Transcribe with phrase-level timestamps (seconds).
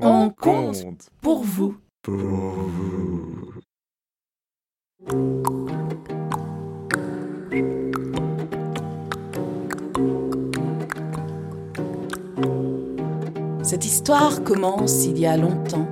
[0.00, 1.76] On compte pour vous.
[2.02, 3.54] Pour vous.
[13.62, 15.86] Cette histoire commence il y a longtemps,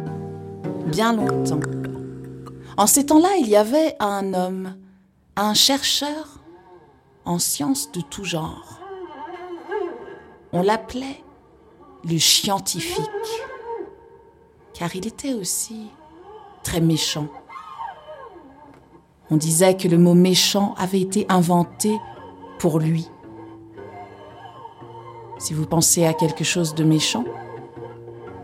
[0.86, 1.60] bien longtemps.
[2.76, 4.76] En ces temps-là, il y avait un homme,
[5.36, 6.40] un chercheur
[7.24, 8.80] en sciences de tout genre.
[10.52, 11.22] On l'appelait
[12.04, 13.00] le scientifique,
[14.82, 15.86] car il était aussi
[16.64, 17.28] très méchant.
[19.30, 22.00] On disait que le mot méchant avait été inventé
[22.58, 23.08] pour lui.
[25.38, 27.24] Si vous pensez à quelque chose de méchant,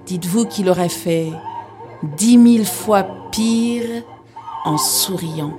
[0.06, 1.32] dites-vous qu'il aurait fait
[2.16, 4.04] dix mille fois pire
[4.64, 5.56] en souriant.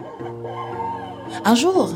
[1.44, 1.90] Un jour,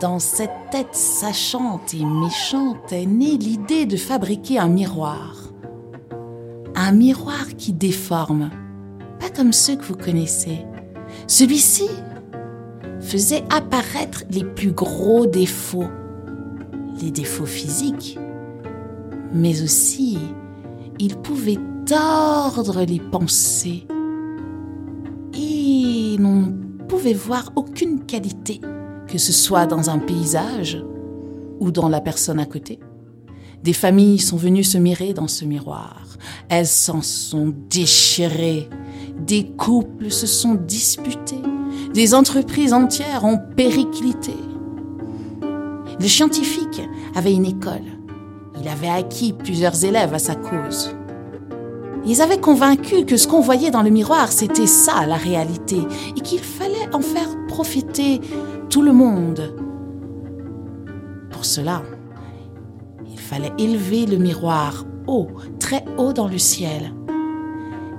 [0.00, 5.39] dans cette tête sachante et méchante est née l'idée de fabriquer un miroir.
[6.74, 8.50] Un miroir qui déforme,
[9.18, 10.64] pas comme ceux que vous connaissez.
[11.26, 11.88] Celui-ci
[13.00, 15.90] faisait apparaître les plus gros défauts,
[17.00, 18.18] les défauts physiques,
[19.32, 20.18] mais aussi
[20.98, 23.86] il pouvait tordre les pensées
[25.34, 26.54] et l'on
[26.88, 28.60] pouvait voir aucune qualité,
[29.06, 30.84] que ce soit dans un paysage
[31.58, 32.78] ou dans la personne à côté.
[33.62, 36.06] Des familles sont venues se mirer dans ce miroir.
[36.48, 38.68] Elles s'en sont déchirées.
[39.18, 41.42] Des couples se sont disputés.
[41.92, 44.34] Des entreprises entières ont périclité.
[46.00, 46.80] Le scientifique
[47.14, 47.84] avait une école.
[48.60, 50.94] Il avait acquis plusieurs élèves à sa cause.
[52.06, 55.78] Ils avaient convaincu que ce qu'on voyait dans le miroir, c'était ça la réalité,
[56.16, 58.20] et qu'il fallait en faire profiter
[58.70, 59.54] tout le monde.
[61.30, 61.82] Pour cela,
[63.30, 65.28] fallait élever le miroir haut,
[65.60, 66.92] très haut dans le ciel.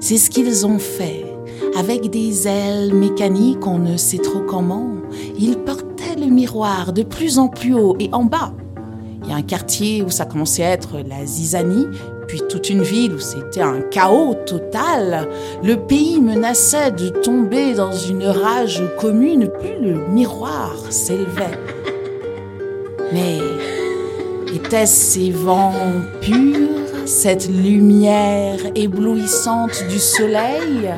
[0.01, 1.25] C'est ce qu'ils ont fait.
[1.77, 4.89] Avec des ailes mécaniques, on ne sait trop comment,
[5.39, 8.53] ils portaient le miroir de plus en plus haut et en bas.
[9.23, 11.88] Il y a un quartier où ça commençait à être la zizanie,
[12.27, 15.29] puis toute une ville où c'était un chaos total.
[15.63, 21.57] Le pays menaçait de tomber dans une rage commune, plus le miroir s'élevait.
[23.13, 23.39] Mais
[24.53, 25.73] étaient-ce ces vents
[26.22, 30.91] purs, cette lumière éblouissante du soleil?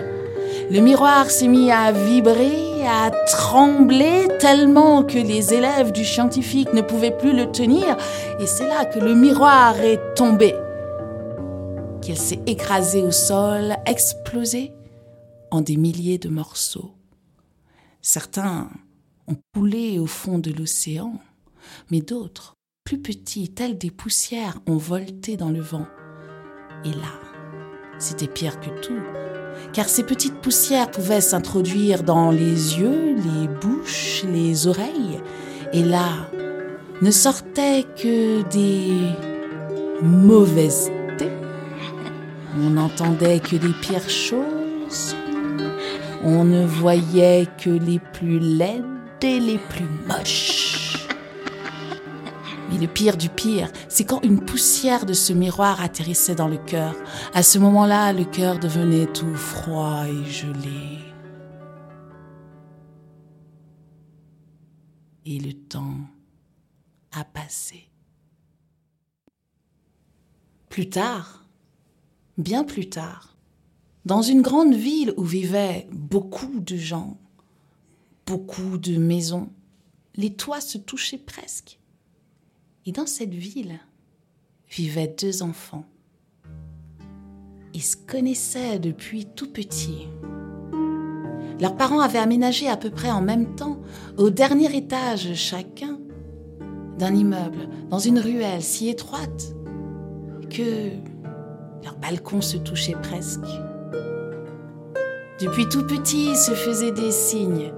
[0.71, 6.81] Le miroir s'est mis à vibrer, à trembler tellement que les élèves du scientifique ne
[6.81, 7.97] pouvaient plus le tenir,
[8.39, 10.55] et c'est là que le miroir est tombé,
[12.01, 14.71] qu'il s'est écrasé au sol, explosé
[15.51, 16.91] en des milliers de morceaux.
[18.01, 18.69] Certains
[19.27, 21.13] ont coulé au fond de l'océan,
[21.91, 25.87] mais d'autres, plus petits, tels des poussières, ont volté dans le vent.
[26.83, 27.13] Et là,
[27.97, 28.99] c'était pire que tout,
[29.71, 35.21] car ces petites poussières pouvaient s'introduire dans les yeux, les bouches, les oreilles,
[35.71, 36.29] et là,
[37.01, 38.91] ne sortaient que des
[40.01, 41.31] mauvaises thés.
[42.57, 45.15] On n'entendait que les pires choses.
[46.23, 48.83] On ne voyait que les plus laides
[49.21, 50.82] et les plus moches.
[52.73, 56.57] Mais le pire du pire, c'est quand une poussière de ce miroir atterrissait dans le
[56.57, 56.95] cœur.
[57.35, 60.97] À ce moment-là, le cœur devenait tout froid et gelé.
[65.25, 65.99] Et le temps
[67.11, 67.91] a passé.
[70.69, 71.45] Plus tard,
[72.39, 73.37] bien plus tard,
[74.05, 77.19] dans une grande ville où vivaient beaucoup de gens,
[78.25, 79.53] beaucoup de maisons,
[80.15, 81.77] les toits se touchaient presque.
[82.85, 83.79] Et dans cette ville
[84.69, 85.85] vivaient deux enfants.
[87.73, 90.07] Ils se connaissaient depuis tout petit.
[91.59, 93.79] Leurs parents avaient aménagé à peu près en même temps,
[94.17, 95.99] au dernier étage chacun,
[96.97, 99.55] d'un immeuble, dans une ruelle si étroite
[100.49, 100.89] que
[101.83, 103.47] leurs balcons se touchaient presque.
[105.39, 107.71] Depuis tout petit, ils se faisaient des signes.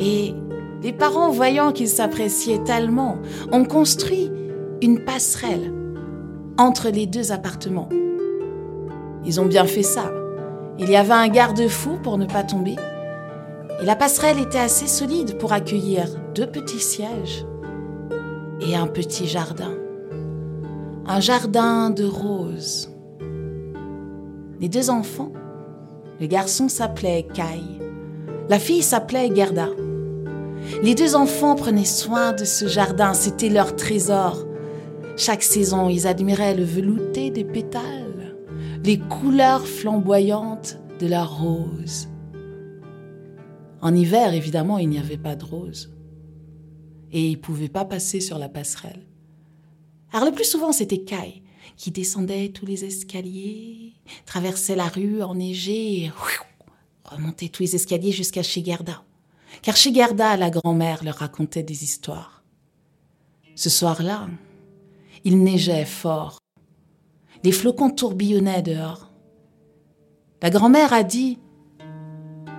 [0.00, 0.34] Et
[0.82, 3.18] les parents, voyant qu'ils s'appréciaient tellement,
[3.52, 4.30] ont construit
[4.82, 5.72] une passerelle
[6.58, 7.88] entre les deux appartements.
[9.24, 10.12] Ils ont bien fait ça.
[10.78, 12.76] Il y avait un garde-fou pour ne pas tomber.
[13.80, 17.44] Et la passerelle était assez solide pour accueillir deux petits sièges
[18.60, 19.74] et un petit jardin.
[21.06, 22.90] Un jardin de roses.
[24.60, 25.32] Les deux enfants,
[26.20, 27.60] le garçon s'appelait Kai,
[28.48, 29.68] la fille s'appelait Gerda.
[30.82, 34.46] Les deux enfants prenaient soin de ce jardin, c'était leur trésor.
[35.16, 38.36] Chaque saison, ils admiraient le velouté des pétales,
[38.84, 42.08] les couleurs flamboyantes de la rose.
[43.80, 45.92] En hiver, évidemment, il n'y avait pas de rose.
[47.12, 49.06] Et il ne pouvait pas passer sur la passerelle.
[50.12, 51.42] Alors le plus souvent, c'était Kai
[51.76, 56.12] qui descendait tous les escaliers, traversait la rue enneigée et
[57.04, 59.05] remontait tous les escaliers jusqu'à chez Gerda.
[59.62, 62.42] Car chez la grand-mère leur racontait des histoires.
[63.54, 64.28] Ce soir-là,
[65.24, 66.38] il neigeait fort.
[67.42, 69.10] Les flocons tourbillonnaient dehors.
[70.42, 71.38] La grand-mère a dit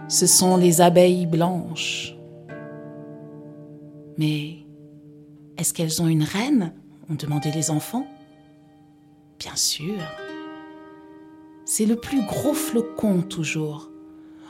[0.07, 2.15] Ce sont les abeilles blanches.
[4.17, 4.57] Mais
[5.57, 6.73] est-ce qu'elles ont une reine?
[7.09, 8.05] ont demandé les enfants.
[9.39, 9.95] Bien sûr.
[11.65, 13.89] C'est le plus gros flocon toujours.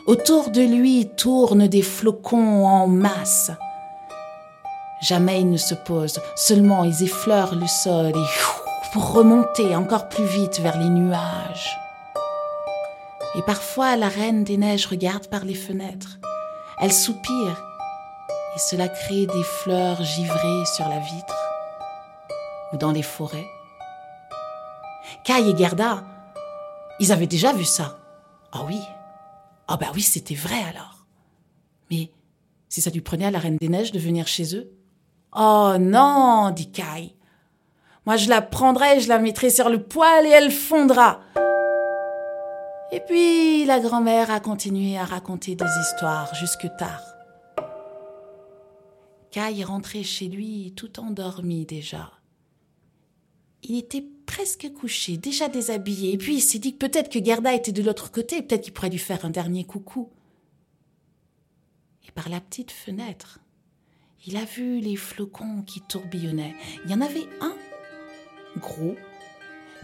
[0.07, 3.51] Autour de lui tournent des flocons en masse.
[5.01, 10.23] Jamais ils ne se posent, seulement ils effleurent le sol et pour remonter encore plus
[10.23, 11.77] vite vers les nuages.
[13.35, 16.19] Et parfois la reine des neiges regarde par les fenêtres.
[16.79, 17.61] Elle soupire
[18.55, 21.35] et cela crée des fleurs givrées sur la vitre
[22.71, 23.49] ou dans les forêts.
[25.25, 26.01] Kai et Gerda,
[27.01, 27.97] ils avaient déjà vu ça.
[28.53, 28.79] Ah oui.
[29.67, 31.05] Ah oh ben oui, c'était vrai alors.
[31.91, 32.11] Mais
[32.69, 34.71] si ça lui prenait à la Reine des Neiges de venir chez eux?
[35.35, 37.15] Oh non, dit Kai.
[38.05, 41.19] Moi je la prendrai, je la mettrai sur le poêle et elle fondra.
[42.93, 47.03] Et puis la grand-mère a continué à raconter des histoires jusque tard.
[49.31, 52.11] Kai est rentré chez lui tout endormi déjà.
[53.63, 57.55] Il était presque couché, déjà déshabillé, et puis il s'est dit que peut-être que Gerda
[57.55, 60.11] était de l'autre côté, peut-être qu'il pourrait lui faire un dernier coucou.
[62.07, 63.39] Et par la petite fenêtre,
[64.27, 66.55] il a vu les flocons qui tourbillonnaient.
[66.85, 67.55] Il y en avait un,
[68.59, 68.95] gros,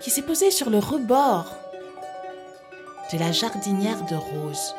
[0.01, 1.56] qui s'est posé sur le rebord
[3.12, 4.75] de la jardinière de rose.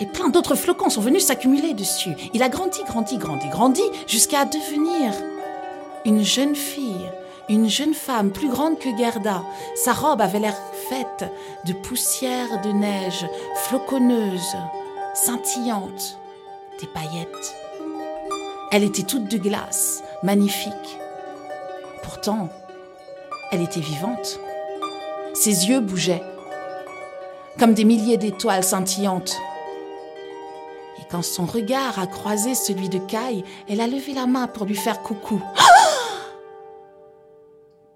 [0.00, 2.14] Et plein d'autres flocons sont venus s'accumuler dessus.
[2.32, 5.12] Il a grandi, grandi, grandi, grandi, jusqu'à devenir
[6.04, 7.10] une jeune fille
[7.48, 9.42] une jeune femme plus grande que Gerda.
[9.74, 10.56] Sa robe avait l'air
[10.88, 11.30] faite
[11.66, 13.26] de poussière de neige,
[13.64, 14.56] floconneuse,
[15.14, 16.18] scintillante,
[16.80, 17.54] des paillettes.
[18.72, 20.98] Elle était toute de glace, magnifique.
[22.02, 22.48] Pourtant,
[23.52, 24.40] elle était vivante.
[25.34, 26.22] Ses yeux bougeaient,
[27.58, 29.36] comme des milliers d'étoiles scintillantes.
[30.98, 34.64] Et quand son regard a croisé celui de Kai, elle a levé la main pour
[34.66, 35.42] lui faire coucou.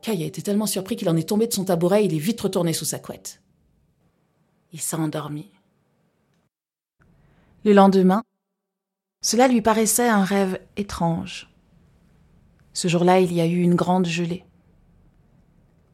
[0.09, 2.19] Kai a été tellement surpris qu'il en est tombé de son tabouret et il est
[2.19, 3.43] vite retourné sous sa couette.
[4.73, 5.51] Il s'est endormi.
[7.65, 8.23] Le lendemain,
[9.21, 11.51] cela lui paraissait un rêve étrange.
[12.73, 14.45] Ce jour-là, il y a eu une grande gelée.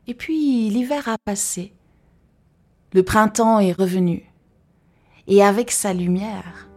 [0.07, 1.73] Et puis l'hiver a passé.
[2.93, 4.31] Le printemps est revenu.
[5.27, 6.69] Et avec sa lumière,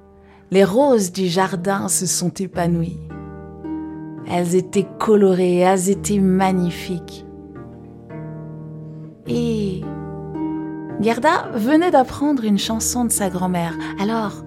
[0.49, 2.99] les roses du jardin se sont épanouies.
[4.27, 7.26] Elles étaient colorées, elles étaient magnifiques.
[9.27, 9.81] Et
[10.99, 13.73] Gerda venait d'apprendre une chanson de sa grand-mère.
[13.99, 14.43] Alors,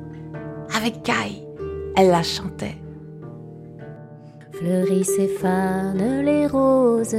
[0.77, 1.47] avec Kai,
[1.97, 2.77] elle la chantait.
[4.53, 7.17] Fleurissent et fanent les roses,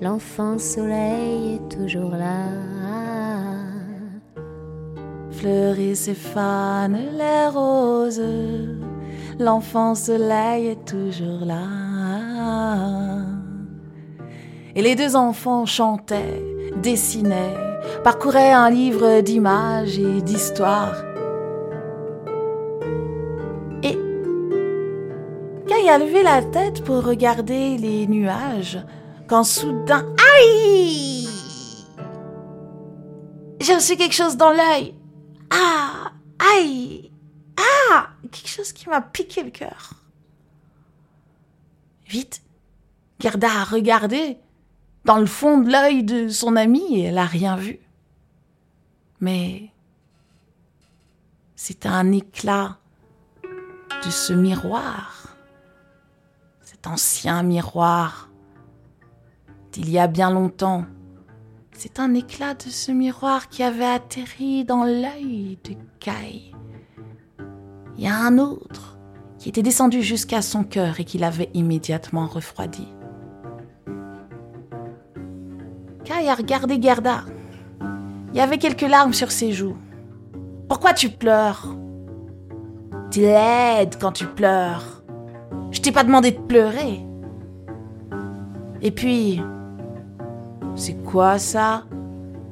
[0.00, 2.46] l'enfant soleil est toujours là.
[5.30, 8.22] Fleurissent et fanent les roses,
[9.38, 13.11] l'enfant soleil est toujours là.
[14.74, 16.42] Et les deux enfants chantaient,
[16.76, 17.56] dessinaient,
[18.04, 20.96] parcouraient un livre d'images et d'histoires.
[23.82, 23.98] Et
[25.66, 28.78] Kai a levé la tête pour regarder les nuages,
[29.26, 30.06] quand soudain,
[30.38, 31.28] aïe
[33.60, 34.94] J'ai reçu quelque chose dans l'œil.
[35.50, 36.12] Ah,
[36.54, 37.10] aïe,
[37.58, 39.92] ah, quelque chose qui m'a piqué le cœur.
[42.06, 42.42] Vite,
[43.20, 44.38] Gerda a regardé
[45.04, 47.80] dans le fond de l'œil de son amie et elle n'a rien vu.
[49.20, 49.70] Mais
[51.56, 52.78] c'est un éclat
[54.04, 55.36] de ce miroir,
[56.62, 58.30] cet ancien miroir
[59.72, 60.84] d'il y a bien longtemps.
[61.72, 66.52] C'est un éclat de ce miroir qui avait atterri dans l'œil de Kai.
[67.96, 68.98] Il y a un autre
[69.38, 72.88] qui était descendu jusqu'à son cœur et qui l'avait immédiatement refroidi.
[76.04, 77.20] Kai a regardé Gerda.
[78.32, 79.76] Il y avait quelques larmes sur ses joues.
[80.68, 81.76] Pourquoi tu pleures?
[83.10, 85.02] Tu laide quand tu pleures.
[85.70, 87.00] Je t'ai pas demandé de pleurer.
[88.80, 89.40] Et puis,
[90.74, 91.84] c'est quoi ça?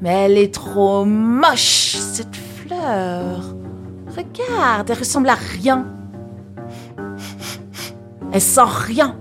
[0.00, 3.54] Mais elle est trop moche, cette fleur.
[4.16, 5.87] Regarde, elle ressemble à rien.
[8.33, 9.16] Elle sent rien.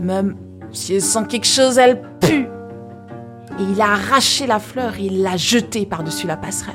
[0.00, 0.36] Même
[0.72, 2.48] si elle sent quelque chose, elle pue.
[3.60, 6.74] Et il a arraché la fleur et il l'a jetée par-dessus la passerelle.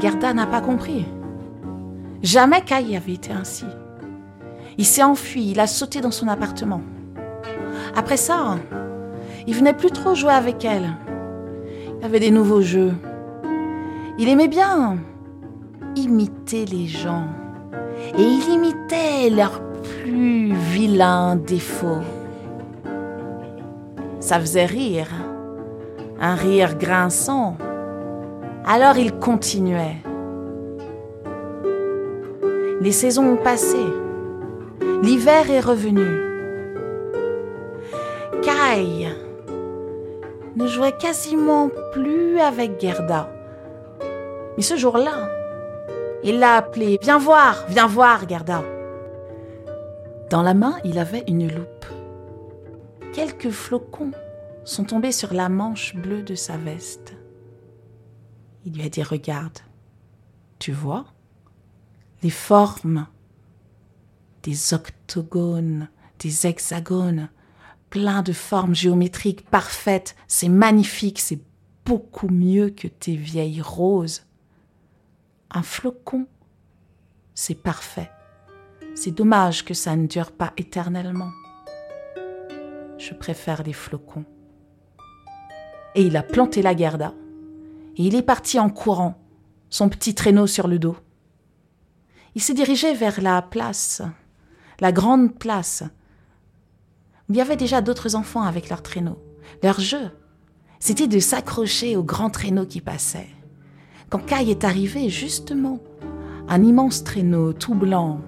[0.00, 1.04] Gerda n'a pas compris.
[2.22, 3.66] Jamais Kai avait été ainsi.
[4.78, 6.80] Il s'est enfui, il a sauté dans son appartement.
[7.94, 8.56] Après ça,
[9.46, 10.88] il venait plus trop jouer avec elle.
[11.98, 12.94] Il avait des nouveaux jeux.
[14.18, 14.96] Il aimait bien
[15.96, 17.26] imiter les gens.
[18.16, 22.00] Et il imitait leurs plus vilains défauts.
[24.20, 25.08] Ça faisait rire.
[26.24, 27.56] Un rire grinçant.
[28.64, 29.96] Alors il continuait.
[32.80, 33.84] Les saisons ont passé.
[35.02, 36.06] L'hiver est revenu.
[38.40, 39.08] Kai
[40.54, 43.28] ne jouait quasiment plus avec Gerda.
[44.56, 45.28] Mais ce jour-là,
[46.22, 48.62] il l'a appelée Viens voir, viens voir, Gerda.
[50.30, 51.86] Dans la main, il avait une loupe.
[53.12, 54.12] Quelques flocons
[54.64, 57.14] sont tombés sur la manche bleue de sa veste.
[58.64, 59.58] Il lui a dit Regarde,
[60.58, 61.06] tu vois
[62.22, 63.06] les formes
[64.42, 65.88] des octogones,
[66.18, 67.28] des hexagones,
[67.90, 70.16] plein de formes géométriques parfaites.
[70.26, 71.40] C'est magnifique, c'est
[71.84, 74.24] beaucoup mieux que tes vieilles roses.
[75.50, 76.26] Un flocon,
[77.34, 78.10] c'est parfait.
[78.94, 81.30] C'est dommage que ça ne dure pas éternellement.
[82.98, 84.24] Je préfère les flocons.
[85.94, 87.14] Et il a planté la Gerda.
[87.96, 89.20] Et il est parti en courant,
[89.68, 90.96] son petit traîneau sur le dos.
[92.34, 94.02] Il s'est dirigé vers la place,
[94.80, 95.82] la grande place.
[97.28, 99.22] Il y avait déjà d'autres enfants avec leurs traîneaux.
[99.62, 100.10] Leur jeu,
[100.80, 103.28] c'était de s'accrocher au grand traîneau qui passait.
[104.08, 105.78] Quand Kai est arrivé, justement,
[106.48, 108.20] un immense traîneau tout blanc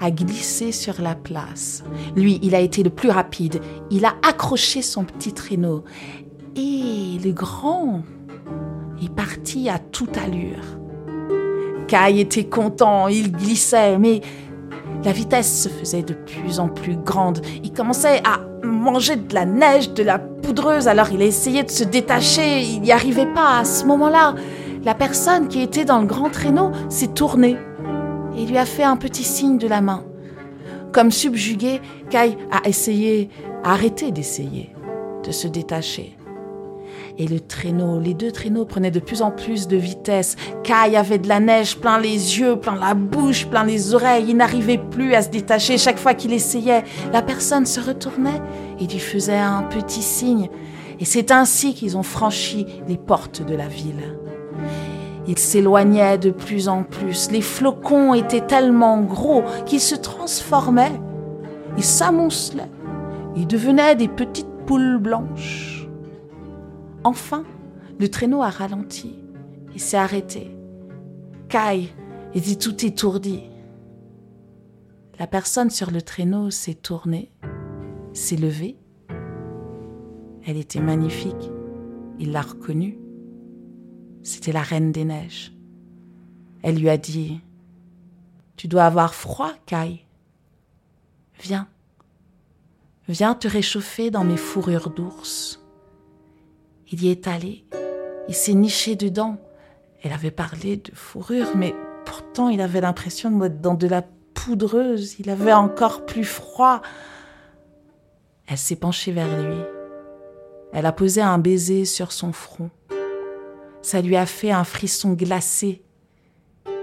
[0.00, 1.84] a glissé sur la place.
[2.16, 3.60] Lui, il a été le plus rapide.
[3.90, 5.84] Il a accroché son petit traîneau.
[6.56, 8.02] Et le grand
[9.02, 10.64] est parti à toute allure.
[11.86, 14.20] Kai était content, il glissait, mais
[15.04, 17.40] la vitesse se faisait de plus en plus grande.
[17.62, 21.70] Il commençait à manger de la neige, de la poudreuse, alors il a essayé de
[21.70, 23.58] se détacher, il n'y arrivait pas.
[23.60, 24.34] À ce moment-là,
[24.84, 27.56] la personne qui était dans le grand traîneau s'est tournée
[28.36, 30.04] et lui a fait un petit signe de la main.
[30.92, 31.80] Comme subjugué,
[32.10, 33.30] Kai a essayé,
[33.64, 34.74] a arrêté d'essayer
[35.24, 36.16] de se détacher.
[37.20, 40.36] Et le traîneau, les deux traîneaux prenaient de plus en plus de vitesse.
[40.64, 44.24] Kai avait de la neige plein les yeux, plein la bouche, plein les oreilles.
[44.30, 45.76] Il n'arrivait plus à se détacher.
[45.76, 48.40] Chaque fois qu'il essayait, la personne se retournait
[48.80, 50.48] et lui faisait un petit signe.
[50.98, 54.16] Et c'est ainsi qu'ils ont franchi les portes de la ville.
[55.28, 57.30] Ils s'éloignaient de plus en plus.
[57.30, 60.98] Les flocons étaient tellement gros qu'ils se transformaient.
[61.76, 62.70] Ils s'amoncelaient.
[63.36, 65.79] Ils devenaient des petites poules blanches.
[67.04, 67.44] Enfin,
[67.98, 69.14] le traîneau a ralenti
[69.74, 70.54] et s'est arrêté.
[71.48, 71.88] Kai
[72.34, 73.42] était tout étourdi.
[75.18, 77.32] La personne sur le traîneau s'est tournée,
[78.12, 78.78] s'est levée.
[80.46, 81.50] Elle était magnifique.
[82.18, 82.98] Il l'a reconnue.
[84.22, 85.52] C'était la reine des neiges.
[86.62, 87.40] Elle lui a dit
[88.56, 90.04] Tu dois avoir froid, Kai.
[91.40, 91.68] Viens.
[93.08, 95.60] Viens te réchauffer dans mes fourrures d'ours.
[96.90, 97.64] Il y est allé.
[98.28, 99.38] Il s'est niché dedans.
[100.02, 104.02] Elle avait parlé de fourrure, mais pourtant il avait l'impression d'être dans de la
[104.34, 105.16] poudreuse.
[105.18, 106.82] Il avait encore plus froid.
[108.46, 109.58] Elle s'est penchée vers lui.
[110.72, 112.70] Elle a posé un baiser sur son front.
[113.82, 115.82] Ça lui a fait un frisson glacé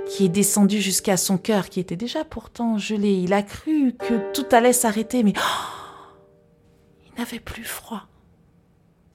[0.08, 3.12] qui est descendu jusqu'à son cœur, qui était déjà pourtant gelé.
[3.12, 5.34] Il a cru que tout allait s'arrêter, mais
[7.08, 8.04] il n'avait plus froid.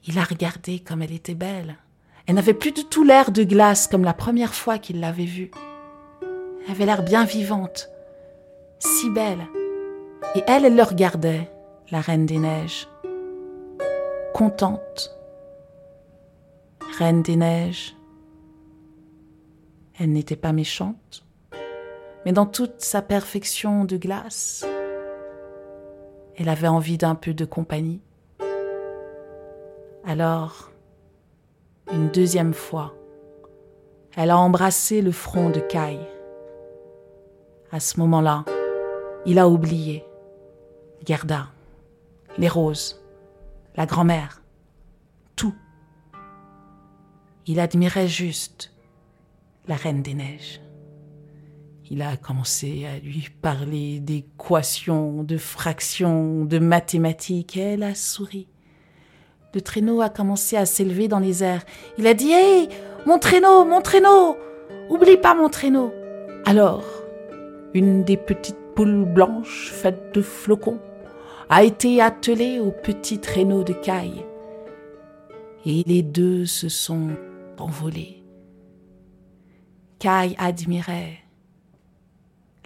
[0.06, 1.76] Il a regardé comme elle était belle.
[2.26, 5.50] Elle n'avait plus du tout l'air de glace comme la première fois qu'il l'avait vue.
[6.64, 7.88] Elle avait l'air bien vivante,
[8.78, 9.46] si belle.
[10.34, 11.50] Et elle, elle le regardait,
[11.90, 12.88] la reine des neiges,
[14.34, 15.16] contente.
[16.98, 17.96] Reine des neiges.
[19.98, 21.24] Elle n'était pas méchante,
[22.24, 24.64] mais dans toute sa perfection de glace,
[26.36, 28.00] elle avait envie d'un peu de compagnie.
[30.04, 30.72] Alors,
[31.92, 32.92] une deuxième fois,
[34.16, 35.96] elle a embrassé le front de Kai.
[37.70, 38.44] À ce moment-là,
[39.26, 40.04] il a oublié
[41.06, 41.46] Gerda,
[42.36, 43.00] les roses,
[43.76, 44.42] la grand-mère,
[45.36, 45.54] tout.
[47.46, 48.72] Il admirait juste
[49.68, 50.60] la Reine des Neiges.
[51.90, 58.48] Il a commencé à lui parler d'équations, de fractions, de mathématiques, et elle a souri.
[59.54, 61.64] Le traîneau a commencé à s'élever dans les airs.
[61.98, 62.68] Il a dit Hé,
[63.06, 64.36] mon traîneau, mon traîneau
[64.88, 65.92] Oublie pas mon traîneau
[66.44, 66.84] Alors,
[67.74, 70.80] une des petites poules blanches faites de flocons
[71.48, 74.24] a été attelée au petit traîneau de caille.
[75.66, 77.10] Et les deux se sont
[77.58, 78.22] envolés.
[79.98, 81.18] Caille admirait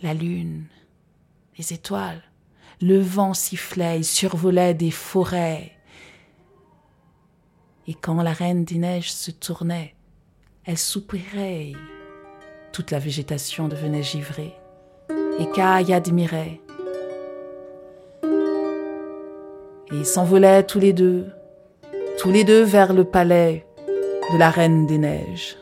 [0.02, 0.66] la lune,
[1.58, 2.22] les étoiles,
[2.80, 5.75] le vent sifflait, il survolait des forêts.
[7.88, 9.94] Et quand la reine des neiges se tournait,
[10.64, 11.72] elle soupirait,
[12.72, 14.54] toute la végétation devenait givrée.
[15.38, 16.60] Et Kai admirait.
[19.92, 21.26] Et ils s'envolaient tous les deux,
[22.18, 23.64] tous les deux vers le palais
[24.32, 25.56] de la reine des neiges.